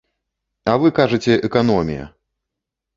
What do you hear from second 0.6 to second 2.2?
А вы кажаце, эканомія!